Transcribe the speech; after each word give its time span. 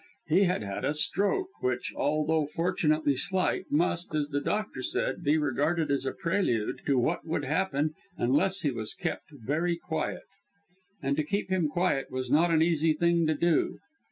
He 0.25 0.45
had 0.45 0.63
had 0.63 0.83
a 0.83 0.95
stroke 0.95 1.49
which, 1.59 1.93
although 1.95 2.47
fortunately 2.47 3.15
slight, 3.15 3.65
must, 3.69 4.15
as 4.15 4.29
the 4.29 4.41
doctor 4.41 4.81
said, 4.81 5.23
be 5.23 5.37
regarded 5.37 5.91
as 5.91 6.07
a 6.07 6.11
prelude 6.11 6.81
to 6.87 6.97
what 6.97 7.23
would 7.27 7.45
happen, 7.45 7.93
unless 8.17 8.61
he 8.61 8.71
was 8.71 8.95
kept 8.95 9.29
very 9.31 9.77
quiet. 9.77 10.23
And 11.03 11.15
to 11.17 11.23
keep 11.23 11.51
him 11.51 11.67
quiet 11.67 12.09
was 12.09 12.31
not 12.31 12.49
an 12.49 12.63
easy 12.63 12.93
thing 12.93 13.27
to 13.27 13.35
do. 13.35 13.77